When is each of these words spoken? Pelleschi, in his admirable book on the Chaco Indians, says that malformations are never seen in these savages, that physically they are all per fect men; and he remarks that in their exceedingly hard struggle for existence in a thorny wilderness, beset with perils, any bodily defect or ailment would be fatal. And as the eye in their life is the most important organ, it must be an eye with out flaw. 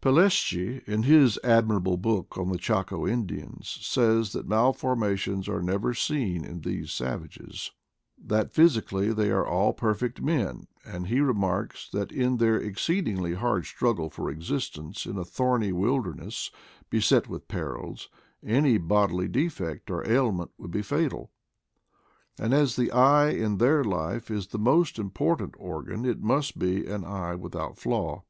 Pelleschi, 0.00 0.80
in 0.86 1.02
his 1.02 1.40
admirable 1.42 1.96
book 1.96 2.38
on 2.38 2.50
the 2.52 2.56
Chaco 2.56 3.04
Indians, 3.04 3.80
says 3.80 4.30
that 4.30 4.46
malformations 4.46 5.48
are 5.48 5.60
never 5.60 5.92
seen 5.92 6.44
in 6.44 6.60
these 6.60 6.92
savages, 6.92 7.72
that 8.16 8.52
physically 8.52 9.12
they 9.12 9.32
are 9.32 9.44
all 9.44 9.72
per 9.72 9.92
fect 9.92 10.20
men; 10.22 10.68
and 10.84 11.08
he 11.08 11.20
remarks 11.20 11.88
that 11.92 12.12
in 12.12 12.36
their 12.36 12.56
exceedingly 12.56 13.34
hard 13.34 13.66
struggle 13.66 14.08
for 14.08 14.30
existence 14.30 15.04
in 15.04 15.18
a 15.18 15.24
thorny 15.24 15.72
wilderness, 15.72 16.52
beset 16.88 17.26
with 17.28 17.48
perils, 17.48 18.08
any 18.46 18.78
bodily 18.78 19.26
defect 19.26 19.90
or 19.90 20.08
ailment 20.08 20.52
would 20.58 20.70
be 20.70 20.82
fatal. 20.82 21.32
And 22.38 22.54
as 22.54 22.76
the 22.76 22.92
eye 22.92 23.30
in 23.30 23.58
their 23.58 23.82
life 23.82 24.30
is 24.30 24.46
the 24.46 24.60
most 24.60 24.96
important 25.00 25.56
organ, 25.58 26.04
it 26.04 26.22
must 26.22 26.56
be 26.56 26.86
an 26.86 27.04
eye 27.04 27.34
with 27.34 27.56
out 27.56 27.78
flaw. 27.78 28.22